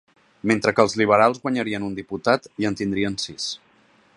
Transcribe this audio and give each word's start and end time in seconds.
Mentre 0.51 0.71
que 0.77 0.85
els 0.87 0.95
liberals 1.01 1.43
guanyarien 1.43 1.85
un 1.89 1.93
diputat 1.99 2.49
i 2.63 2.69
en 2.71 2.79
tindrien 2.81 3.19
sis. 3.27 3.47